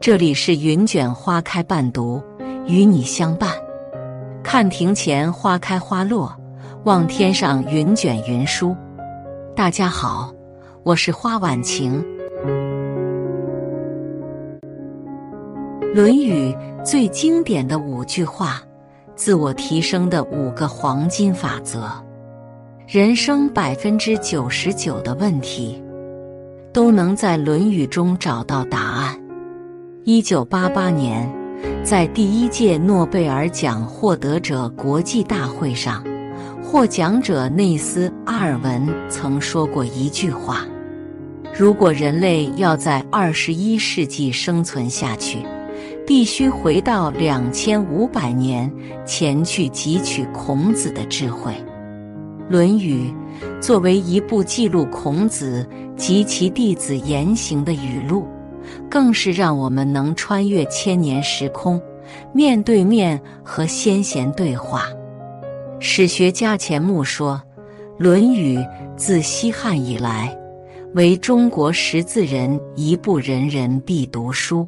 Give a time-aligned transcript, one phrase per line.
[0.00, 2.22] 这里是云卷花开伴读，
[2.66, 3.50] 与你相伴。
[4.42, 6.34] 看庭前花开花落，
[6.84, 8.74] 望天上云卷云舒。
[9.54, 10.32] 大家好，
[10.84, 12.02] 我是花晚晴。
[15.94, 16.50] 《论语》
[16.82, 18.62] 最经典的五句话，
[19.14, 21.90] 自我提升的五个黄金法则，
[22.88, 25.84] 人生百分之九十九的问题，
[26.72, 28.99] 都能在《论语》中找到答案。
[30.04, 31.30] 一九八八年，
[31.84, 36.02] 在第一届诺贝尔奖获得者国际大会上，
[36.62, 40.64] 获奖者内斯·阿尔文曾说过一句话
[41.54, 45.40] ：“如果人类要在二十一世纪生存下去，
[46.06, 48.72] 必须回到两千五百年
[49.04, 51.52] 前去汲取孔子的智慧。”
[52.50, 53.12] 《论语》
[53.60, 58.26] 作为一部记录孔子及其弟子言行的语录。
[58.90, 61.80] 更是让我们能穿越千年时空，
[62.32, 64.86] 面对面和先贤对话。
[65.78, 67.40] 史学家钱穆说，
[67.96, 68.58] 《论语》
[68.96, 70.36] 自西汉以来，
[70.94, 74.66] 为中国识字人一部人人必读书。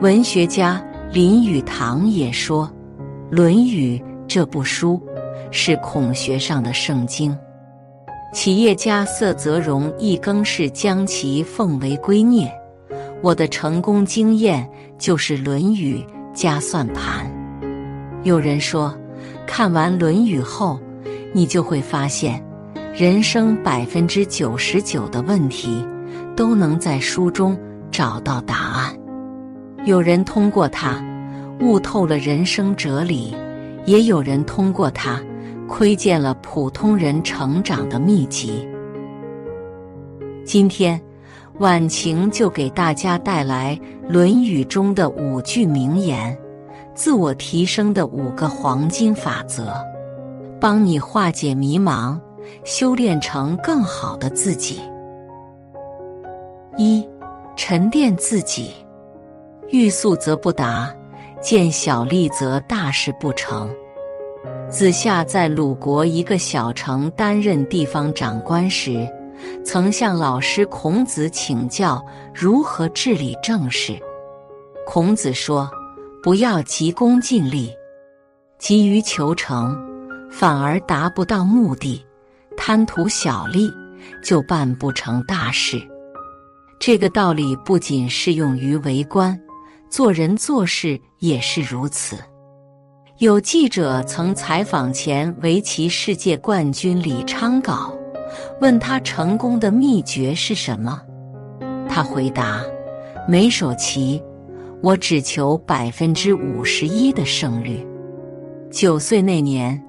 [0.00, 2.66] 文学家林语堂也说，
[3.30, 5.00] 《论语》这部书
[5.50, 7.36] 是孔学上的圣经。
[8.32, 12.48] 企业家色泽荣亦更是将其奉为圭臬。
[13.22, 15.96] 我的成功经验就是《论语》
[16.32, 17.30] 加算盘。
[18.22, 18.96] 有人说，
[19.46, 20.80] 看完《论语》后，
[21.34, 22.42] 你就会发现，
[22.94, 25.86] 人生百分之九十九的问题
[26.34, 27.58] 都能在书中
[27.90, 28.98] 找到答案。
[29.84, 31.04] 有人通过它
[31.60, 33.36] 悟透了人生哲理，
[33.84, 35.20] 也有人通过它
[35.68, 38.66] 窥见了普通人成长的秘籍。
[40.42, 40.98] 今天。
[41.60, 43.78] 晚晴就给大家带来
[44.10, 46.34] 《论语》中的五句名言，
[46.94, 49.70] 自我提升的五个黄金法则，
[50.58, 52.18] 帮你化解迷茫，
[52.64, 54.80] 修炼成更好的自己。
[56.78, 57.06] 一、
[57.56, 58.70] 沉淀自己，
[59.68, 60.90] 欲速则不达，
[61.42, 63.70] 见小利则大事不成。
[64.70, 69.06] 子夏在鲁国一个小城担任地方长官时。
[69.64, 73.98] 曾向老师孔子请教如何治理政事。
[74.86, 75.70] 孔子说
[76.22, 77.72] ：“不要急功近利，
[78.58, 79.78] 急于求成，
[80.30, 82.04] 反而达不到目的；
[82.56, 83.70] 贪图小利，
[84.22, 85.80] 就办不成大事。”
[86.80, 89.38] 这个道理不仅适用于为官，
[89.90, 92.16] 做人做事也是如此。
[93.18, 97.99] 有记者曾采访前围棋世界冠军李昌镐。
[98.60, 101.00] 问他成功的秘诀是什么？
[101.88, 102.62] 他回答
[103.26, 104.22] ：“每手棋，
[104.82, 107.86] 我只求百分之五十一的胜率。”
[108.70, 109.82] 九岁那年，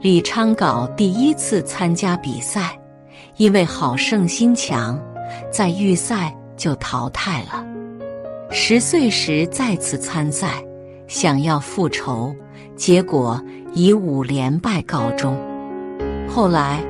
[0.00, 2.78] 李昌镐第一次参加比赛，
[3.36, 5.00] 因为好胜心强，
[5.50, 7.64] 在预赛就淘汰了。
[8.50, 10.62] 十岁时再次参赛，
[11.06, 12.34] 想要复仇，
[12.76, 13.42] 结果
[13.72, 15.34] 以五连败告终。
[16.28, 16.84] 后来。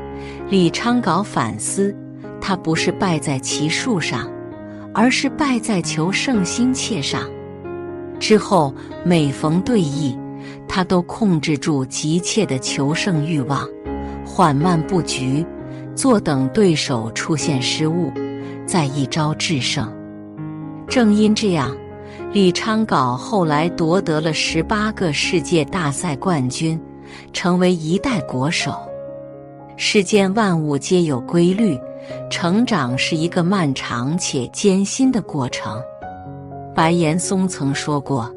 [0.48, 1.92] 李昌镐反思，
[2.40, 4.30] 他不是败在棋术上，
[4.94, 7.22] 而是败在求胜心切上。
[8.20, 8.72] 之后
[9.04, 10.16] 每逢对弈，
[10.68, 13.68] 他都控制住急切的求胜欲望，
[14.24, 15.44] 缓慢布局，
[15.96, 18.12] 坐等对手出现失误，
[18.64, 19.92] 再一招制胜。
[20.86, 21.76] 正因这样，
[22.32, 26.80] 李昌镐后来夺得了十八个世界大赛冠军，
[27.32, 28.72] 成为一代国手。
[29.78, 31.78] 世间万物皆有规律，
[32.30, 35.78] 成长是一个漫长且艰辛的过程。
[36.74, 38.34] 白岩松曾说过：“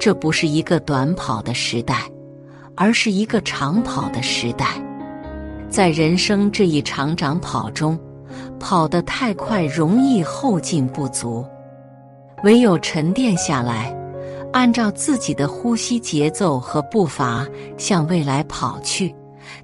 [0.00, 2.02] 这不是一个短跑的时代，
[2.74, 4.66] 而是一个长跑的时代。”
[5.70, 7.96] 在人生这一场长跑中，
[8.58, 11.46] 跑得太快容易后劲不足，
[12.42, 13.96] 唯有沉淀下来，
[14.52, 17.46] 按照自己的呼吸节奏和步伐
[17.78, 19.14] 向未来跑去。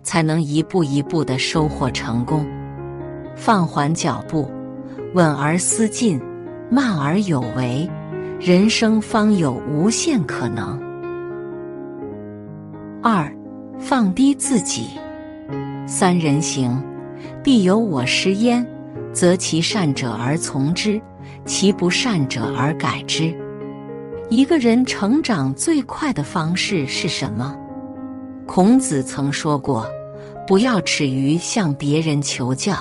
[0.03, 2.47] 才能一步一步的收获成功。
[3.35, 4.51] 放缓脚步，
[5.15, 6.21] 稳而思进，
[6.71, 7.89] 慢而有为，
[8.41, 10.81] 人生方有无限可能。
[13.03, 13.31] 二，
[13.79, 14.89] 放低自己。
[15.87, 16.83] 三人行，
[17.45, 18.67] 必有我师焉，
[19.13, 21.01] 择其善者而从之，
[21.45, 23.33] 其不善者而改之。
[24.29, 27.57] 一个人成长最快的方式是什么？
[28.47, 29.87] 孔子曾说过
[30.47, 32.75] ：“不要耻于向别人求教。”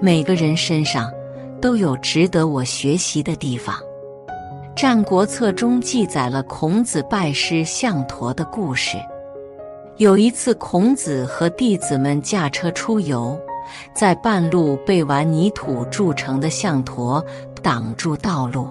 [0.00, 1.10] 每个人身上
[1.60, 3.74] 都有值得我学习的地方。
[4.80, 8.96] 《战国策》中记载了孔子拜师项陀的故事。
[9.96, 13.36] 有一次，孔子和弟子们驾车出游，
[13.92, 17.24] 在半路被玩泥土筑成的象驼
[17.60, 18.68] 挡住道路。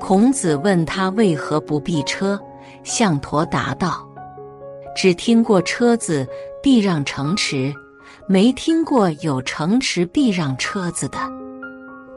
[0.00, 2.40] 孔子问他为何不避车，
[2.82, 4.02] 象驼答道
[4.94, 6.26] ：“只听过车子
[6.62, 7.74] 避让城池，
[8.26, 11.18] 没听过有城池避让车子的。”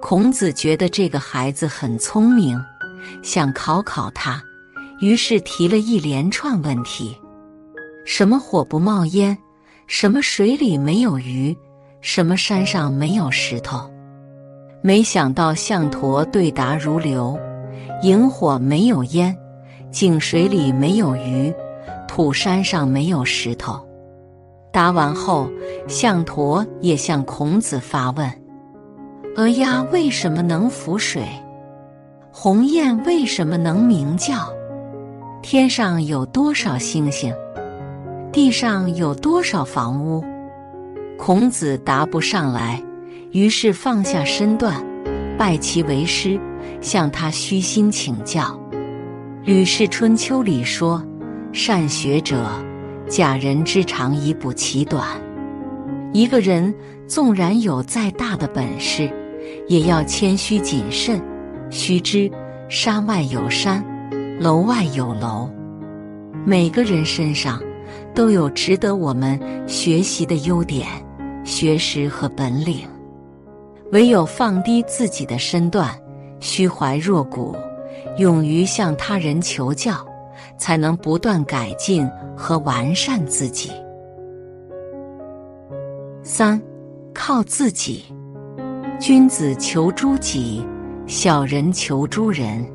[0.01, 2.61] 孔子觉得这个孩子很聪明，
[3.23, 4.39] 想考考他，
[4.99, 7.17] 于是提了一连串问题。
[8.05, 9.35] 什么火不冒烟？
[9.87, 11.57] 什么水里没有鱼？
[12.01, 13.89] 什么山上没有石头？
[14.83, 17.35] 没想到象驼对答如流：
[18.03, 19.35] 萤火没有烟，
[19.91, 21.51] 井水里没有鱼，
[22.15, 23.77] 土山上没有石头。
[24.71, 25.49] 答完后，
[25.85, 28.31] 象驼也向孔子发问：
[29.35, 31.27] 鹅鸭为什么能浮水？
[32.31, 34.47] 鸿雁为什么能鸣叫？
[35.41, 37.35] 天上有多少星星？
[38.31, 40.23] 地上有多少房屋？
[41.17, 42.81] 孔子答不上来，
[43.33, 44.81] 于是放下身段，
[45.37, 46.39] 拜其为师，
[46.79, 48.41] 向他虚心请教。
[49.43, 51.03] 《吕氏春秋》里说
[51.55, 52.45] ：“善学者，
[53.07, 55.07] 假人之长以补其短。”
[56.13, 56.71] 一个人
[57.07, 59.09] 纵然有再大的本事，
[59.67, 61.19] 也要谦虚谨慎。
[61.71, 62.29] 须知
[62.69, 63.83] 山外有山，
[64.39, 65.49] 楼外有楼。
[66.45, 67.59] 每个人身上。
[68.15, 69.37] 都有值得我们
[69.67, 70.87] 学习的优点、
[71.43, 72.87] 学识和本领。
[73.91, 75.89] 唯有放低自己的身段，
[76.39, 77.55] 虚怀若谷，
[78.17, 80.05] 勇于向他人求教，
[80.57, 83.71] 才能不断改进和完善自己。
[86.23, 86.61] 三，
[87.13, 88.05] 靠自己。
[88.99, 90.65] 君子求诸己，
[91.05, 92.65] 小人求诸人。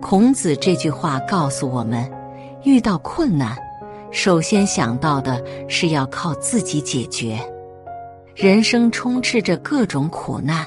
[0.00, 2.08] 孔子这句话告诉我们：
[2.64, 3.56] 遇到困难。
[4.10, 7.38] 首先想到的是要靠自己解决。
[8.36, 10.66] 人生充斥着各种苦难，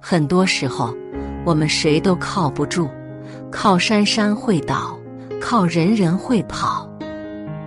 [0.00, 0.94] 很多时候
[1.44, 2.88] 我们谁都靠不住，
[3.50, 4.97] 靠山山会倒，
[5.40, 6.88] 靠人人会跑，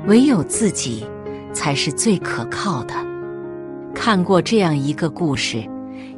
[0.07, 1.06] 唯有自己
[1.53, 2.94] 才是最可靠的。
[3.94, 5.63] 看过这样一个故事：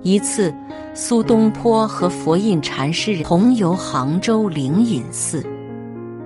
[0.01, 0.53] 一次，
[0.94, 5.45] 苏东坡和佛印禅师同游杭州灵隐寺。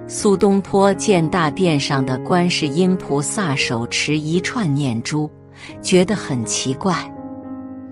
[0.07, 5.29] 苏东坡见大殿上的观世音菩萨手持一串念珠，
[5.81, 6.95] 觉得很奇怪，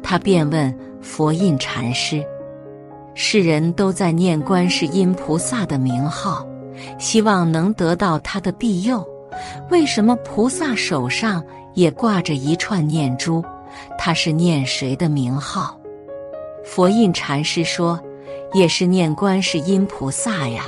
[0.01, 2.23] 他便问佛印禅师
[3.13, 6.47] ：“世人都在念观世音菩萨的名号，
[6.99, 9.05] 希望能得到他的庇佑，
[9.69, 11.43] 为什么菩萨手上
[11.73, 13.43] 也挂着一串念珠？
[13.97, 15.79] 他是念谁的名号？”
[16.63, 17.99] 佛印禅师说
[18.53, 20.65] ：“也是念观世音菩萨呀。”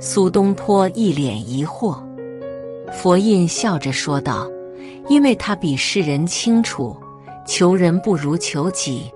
[0.00, 1.96] 苏东坡一脸疑惑，
[2.92, 4.46] 佛印笑着说道
[5.08, 6.96] ：“因为他比世人清楚，
[7.46, 9.10] 求人不如求己，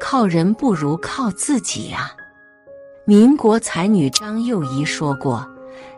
[0.00, 2.10] 靠人不如靠自己呀。”
[3.06, 5.46] 民国才女张幼仪说过：“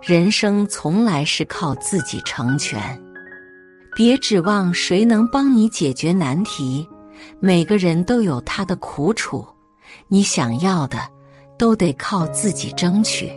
[0.03, 2.79] 人生从来是靠自己成全，
[3.95, 6.89] 别指望谁能帮你解决难题。
[7.41, 9.47] 每个人都有他的苦楚，
[10.09, 10.99] 你想要的，
[11.59, 13.31] 都得靠自己争取。”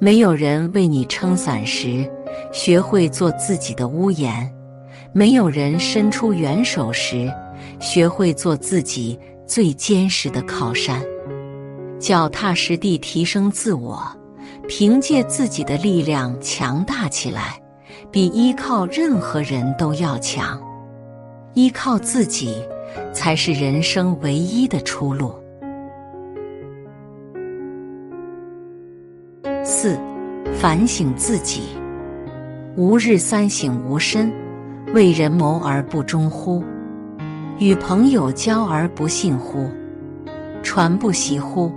[0.00, 2.10] 没有人为你撑伞时，
[2.52, 4.50] 学会做自己的屋檐；
[5.14, 7.32] 没有人伸出援手时，
[7.78, 9.16] 学会做自己
[9.46, 11.00] 最坚实的靠山。
[12.00, 14.04] 脚踏实地提升自我，
[14.74, 17.60] 凭借自己的力量强大起来，
[18.10, 20.58] 比依靠任何人都要强。
[21.52, 22.56] 依靠自己，
[23.12, 25.34] 才是人生唯一的出路。
[29.62, 29.94] 四，
[30.54, 31.64] 反省自己。
[32.74, 34.32] 吾日三省吾身：
[34.94, 36.64] 为人谋而不忠乎？
[37.58, 39.68] 与朋友交而不信乎？
[40.62, 41.70] 传不习乎？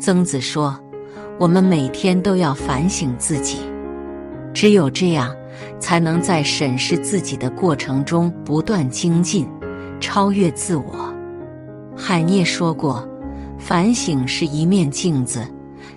[0.00, 0.76] 曾子说
[1.40, 3.60] ：“我们每天都要反省自己，
[4.52, 5.34] 只有这样，
[5.78, 9.48] 才能在审视自己的过程中不断精进，
[9.98, 11.14] 超越自我。”
[11.96, 13.08] 海涅说过
[13.58, 15.42] ：“反省是一面镜子。”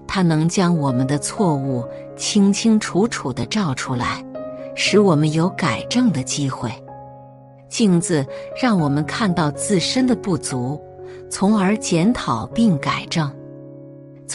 [0.07, 1.83] 它能将我们的错误
[2.15, 4.23] 清清楚楚地照出来，
[4.75, 6.71] 使我们有改正的机会。
[7.67, 8.25] 镜子
[8.61, 10.81] 让我们看到自身的不足，
[11.29, 13.29] 从而检讨并改正。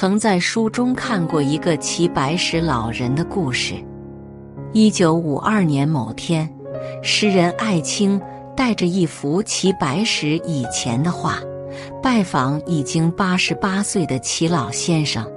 [0.00, 3.75] 曾在书中看过一个骑白石老人的故事。
[4.73, 6.49] 一九五二年某天，
[7.02, 8.21] 诗人艾青
[8.57, 11.40] 带着一幅齐白石以前的画，
[12.00, 15.28] 拜访已经八十八岁的齐老先生，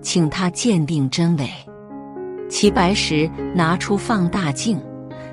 [0.00, 1.46] 请他鉴定真伪。
[2.48, 4.80] 齐白石拿出放大镜，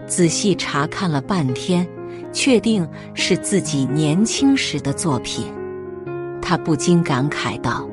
[0.05, 1.87] 仔细查看了半天，
[2.33, 5.45] 确定是自己年轻时的作品。
[6.41, 7.87] 他不禁感慨道：“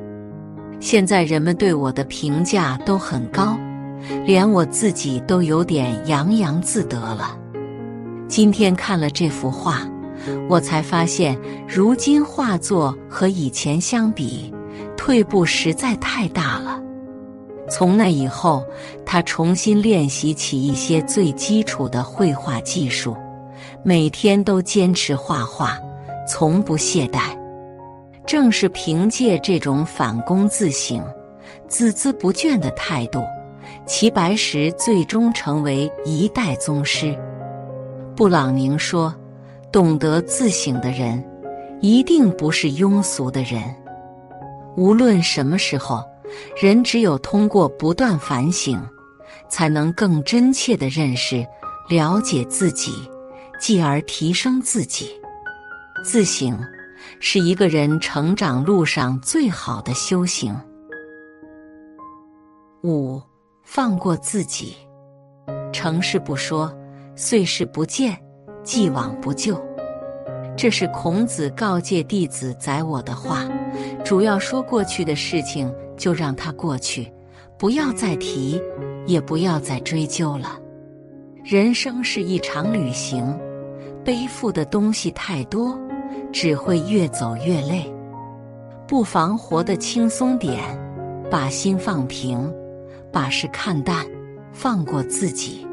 [0.80, 3.56] 现在人们对我的评价都很高。”
[4.24, 7.36] 连我自己都有点洋洋自得了。
[8.26, 9.86] 今天看了这幅画，
[10.48, 14.52] 我才发现，如今画作和以前相比，
[14.96, 16.80] 退步实在太大了。
[17.68, 18.64] 从那以后，
[19.04, 23.14] 他重新练习起一些最基础的绘画技术，
[23.84, 25.78] 每天都坚持画画，
[26.26, 27.39] 从不懈怠。
[28.30, 31.04] 正是凭借这种反躬自省、
[31.68, 33.24] 孜孜不倦的态度。
[33.88, 37.12] 齐白石最终成为一代宗师。
[38.14, 39.12] 布朗宁说
[39.72, 41.20] ：“懂得自省的人，
[41.80, 43.60] 一定不是庸俗的人。
[44.76, 46.04] 无论什么时候，
[46.62, 48.80] 人只有通过不断反省，
[49.48, 51.44] 才能更真切的认识、
[51.88, 52.92] 了解自己，
[53.60, 55.10] 继而提升自己。
[56.04, 56.56] 自省
[57.20, 60.52] 是一个人成长路上最好的修行。”
[62.82, 63.22] 五。
[63.62, 64.74] 放过自己，
[65.72, 66.76] 成事不说，
[67.14, 68.20] 碎事不见，
[68.64, 69.64] 既往不咎。
[70.56, 73.48] 这是孔子告诫弟子载我的话，
[74.04, 77.12] 主要说过去的事情就让它过去，
[77.56, 78.60] 不要再提，
[79.06, 80.58] 也不要再追究了。
[81.44, 83.38] 人生是一场旅行，
[84.04, 85.78] 背负的东西太多，
[86.32, 87.92] 只会越走越累。
[88.86, 90.60] 不妨活得轻松点，
[91.30, 92.52] 把心放平。
[93.12, 94.06] 把事看淡，
[94.52, 95.66] 放过自己。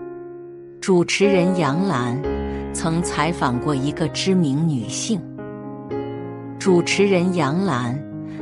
[0.82, 2.20] 主持人杨澜
[2.74, 5.22] 曾采访过一个知名女性。
[6.58, 7.96] 主持人杨澜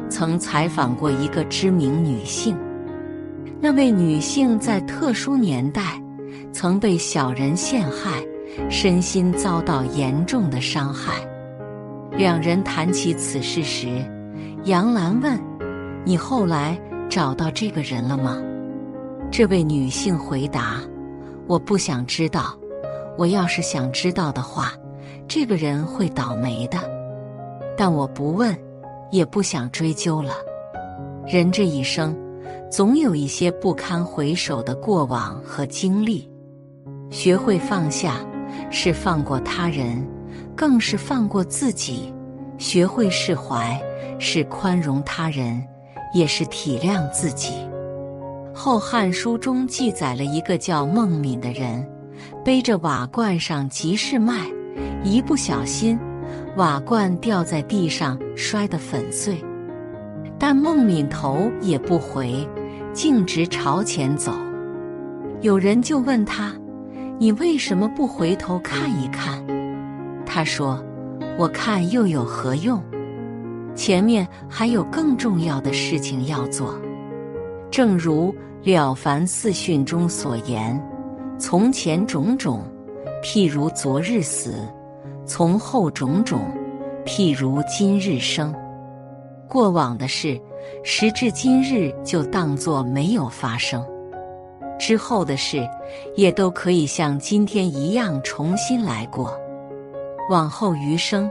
[0.08, 2.58] 曾采访过一个知名女性。
[3.60, 6.02] 那位女性在特殊年代
[6.54, 8.24] 曾被小人陷害，
[8.70, 11.16] 身心遭到严重的伤害。
[12.18, 13.90] 两人谈起此事时，
[14.64, 15.38] 杨澜问
[16.06, 16.80] ：“你后来
[17.10, 18.42] 找到这个人了吗？”
[19.30, 20.80] 这位女性回答
[21.46, 22.58] ：“我不想知道。
[23.18, 24.72] 我要是想知道的话，
[25.28, 26.78] 这个人会倒霉的。
[27.78, 28.56] 但我不问，
[29.12, 30.36] 也不想追究了。
[31.28, 32.16] 人这一生，
[32.72, 36.30] 总有一些不堪回首的过往和经历。
[37.10, 38.16] 学会放下，
[38.70, 40.06] 是放过他人，
[40.56, 42.14] 更是放过自己；
[42.58, 43.80] 学会释怀，
[44.20, 45.62] 是宽容他人，
[46.14, 47.54] 也是体谅自己。”
[48.58, 51.86] 《后汉书》中记载了一个叫孟敏的人，
[52.44, 54.46] 背着瓦罐上集市卖，
[55.04, 56.00] 一不小心，
[56.56, 59.44] 瓦罐掉在地上，摔得粉碎。
[60.40, 62.48] 但孟敏头也不回，
[62.94, 64.32] 径直朝前走。
[65.42, 66.54] 有人就问他
[67.20, 69.44] ：“你为什么不回头看一看？”
[70.26, 70.84] 他说
[71.38, 72.82] ：“我看又有何用？
[73.76, 76.80] 前面还有更重要的事情要做。”
[77.72, 80.82] 正如《了凡四训》中所言
[81.38, 82.64] ：“从前种种，
[83.22, 84.52] 譬如昨日死；
[85.26, 86.40] 从后种种，
[87.06, 88.54] 譬如今日生。”
[89.50, 90.40] 过往的事，
[90.84, 93.82] 时至今日就当作没有发生；
[94.80, 95.68] 之后的事，
[96.16, 99.38] 也都可以像今天一样重新来过。
[100.30, 101.30] 往后余生，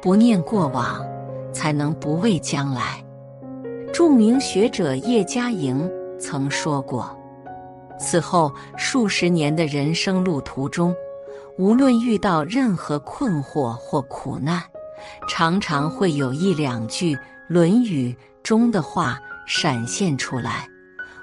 [0.00, 1.04] 不念过往，
[1.52, 3.04] 才能不畏将来。
[3.92, 7.10] 著名学者叶嘉莹曾说过
[7.98, 10.94] ：“此后数十年的人生路途中，
[11.58, 14.62] 无论遇到任何困惑或苦难，
[15.28, 17.16] 常常会有一两句
[17.48, 18.12] 《论语》
[18.42, 20.68] 中的话闪现出来，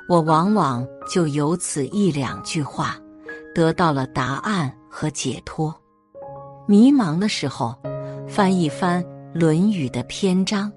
[0.10, 2.98] 我往往就由此一两句话
[3.56, 5.74] 得到了答案和解脱。
[6.65, 7.75] 迷茫的时候，
[8.27, 9.03] 翻一翻
[9.34, 10.72] 《论语》的篇章。”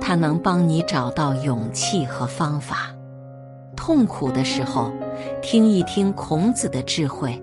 [0.00, 2.94] 它能帮你找到勇气和方法。
[3.76, 4.90] 痛苦的时候，
[5.42, 7.42] 听一听孔子的智慧，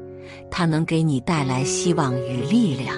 [0.50, 2.96] 它能给你带来希望与力量。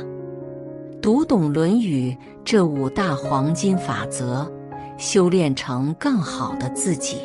[1.01, 2.11] 读懂《论语》
[2.45, 4.49] 这五大黄金法则，
[4.97, 7.17] 修炼成更好的自己。